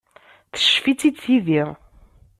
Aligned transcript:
Teccef-itt-id 0.53 1.15
tidi. 1.23 1.63